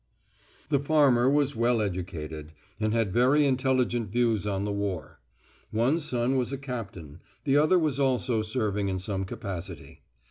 The 0.69 0.79
farmer 0.79 1.29
was 1.29 1.55
well 1.55 1.79
educated, 1.79 2.53
and 2.79 2.91
had 2.91 3.13
very 3.13 3.45
intelligent 3.45 4.09
views 4.09 4.47
on 4.47 4.65
the 4.65 4.71
war; 4.71 5.19
one 5.69 5.99
son 5.99 6.37
was 6.37 6.51
a 6.51 6.57
captain; 6.57 7.19
the 7.43 7.57
other 7.57 7.77
was 7.77 7.99
also 7.99 8.41
serving 8.41 8.89
in 8.89 8.97
some 8.97 9.25
capacity. 9.25 10.01